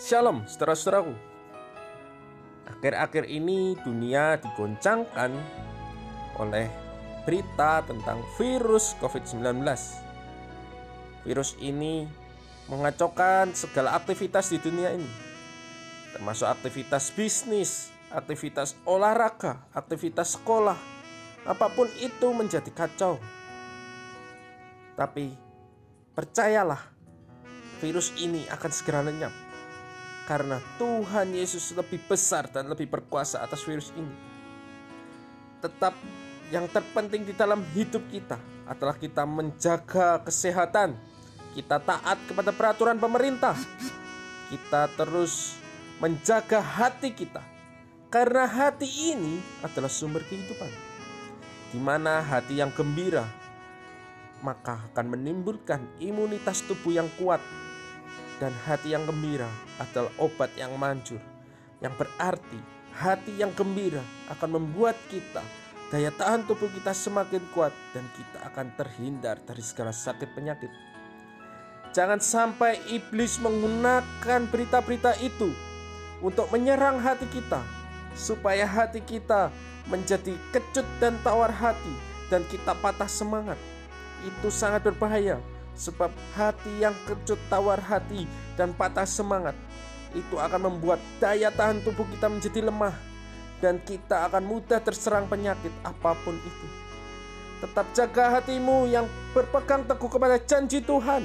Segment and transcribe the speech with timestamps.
[0.00, 1.12] Shalom saudara-saudaraku.
[2.64, 5.28] Akhir-akhir ini dunia digoncangkan
[6.40, 6.72] oleh
[7.28, 9.60] berita tentang virus COVID-19
[11.28, 12.08] Virus ini
[12.72, 15.10] mengacaukan segala aktivitas di dunia ini
[16.16, 20.80] Termasuk aktivitas bisnis, aktivitas olahraga, aktivitas sekolah
[21.44, 23.20] Apa pun itu menjadi kacau.
[24.96, 25.36] Tapi
[26.16, 26.88] percayalah
[27.84, 29.49] virus ini akan segera lenyap
[30.30, 34.14] karena Tuhan Yesus lebih besar dan lebih berkuasa atas virus ini.
[35.58, 35.90] Tetap
[36.54, 38.38] yang terpenting di dalam hidup kita
[38.70, 40.94] adalah kita menjaga kesehatan.
[41.50, 43.58] Kita taat kepada peraturan pemerintah.
[44.54, 45.58] Kita terus
[45.98, 47.42] menjaga hati kita.
[48.06, 50.70] Karena hati ini adalah sumber kehidupan.
[51.74, 53.26] Di mana hati yang gembira
[54.40, 57.42] maka akan menimbulkan imunitas tubuh yang kuat
[58.40, 61.20] dan hati yang gembira adalah obat yang manjur.
[61.84, 62.60] Yang berarti
[62.96, 64.00] hati yang gembira
[64.32, 65.44] akan membuat kita
[65.92, 70.72] daya tahan tubuh kita semakin kuat dan kita akan terhindar dari segala sakit penyakit.
[71.90, 75.50] Jangan sampai iblis menggunakan berita-berita itu
[76.22, 77.60] untuk menyerang hati kita
[78.14, 79.50] supaya hati kita
[79.90, 81.94] menjadi kecut dan tawar hati
[82.30, 83.58] dan kita patah semangat.
[84.22, 85.42] Itu sangat berbahaya
[85.80, 89.56] Sebab hati yang kecut tawar hati dan patah semangat
[90.12, 92.92] Itu akan membuat daya tahan tubuh kita menjadi lemah
[93.64, 96.66] Dan kita akan mudah terserang penyakit apa pun itu.
[97.64, 101.24] Tetap jaga hatimu yang berpegang teguh kepada janji Tuhan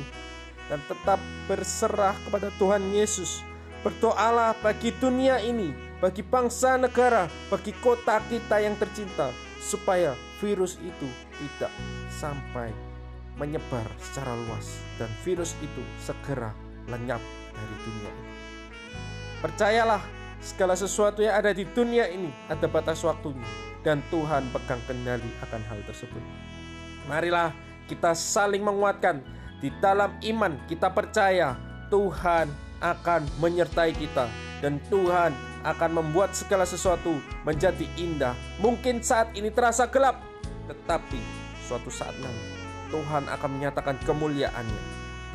[0.72, 1.19] Dan tetap
[1.52, 3.44] berserah kepada Tuhan Yesus.
[3.84, 11.08] Berdoalah bagi dunia ini Bagi bangsa negara Bagi kota kita yang tercinta Supaya virus itu
[11.36, 11.72] tidak
[12.08, 12.94] sampai
[13.36, 16.55] menyebar secara luas dan virus itu segera
[16.88, 17.19] lenyap
[17.52, 18.33] dari dunia ini.
[19.44, 20.03] Percayalah,
[20.39, 23.45] segala sesuatu yang ada di dunia ini ada batas waktunya
[23.83, 26.23] dan Tuhan pegang kendali akan hal tersebut.
[27.06, 27.53] Marilah
[27.85, 29.22] kita saling menguatkan
[29.62, 31.53] di dalam iman kita percaya
[31.94, 32.50] Tuhan
[32.81, 34.25] akan menyertai kita
[34.63, 35.31] dan Tuhan
[35.66, 38.38] akan membuat segala sesuatu menjadi indah.
[38.62, 40.22] Mungkin saat ini terasa gelap,
[40.69, 41.17] tetapi
[41.66, 42.65] suatu saat nanti
[42.95, 44.83] Tuhan akan menyatakan kemuliaannya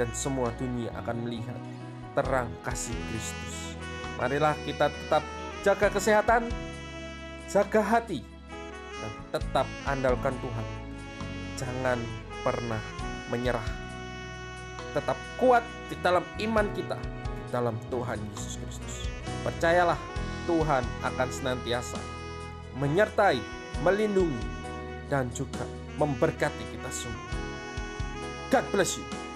[0.01, 1.61] dan semua dunia akan melihat
[2.17, 3.77] terang kasih Kristus.
[4.17, 5.21] Marilah kita tetap
[5.61, 6.49] jaga kesehatan,
[7.53, 8.25] jaga hati,
[8.97, 10.67] dan tetap andalkan Tuhan.
[11.61, 12.01] Jangan
[12.41, 12.81] pernah
[13.29, 13.69] menyerah.
[14.97, 15.63] Tetap kuat
[15.93, 16.97] di dalam iman kita,
[17.53, 19.05] dalam Tuhan Yesus Kristus.
[19.45, 20.01] Percayalah,
[20.49, 22.01] Tuhan akan senantiasa
[22.81, 23.37] menyertai,
[23.85, 24.49] melindungi,
[25.13, 25.69] dan juga
[26.01, 27.50] memberkati kita semua.
[28.51, 29.30] God bless you.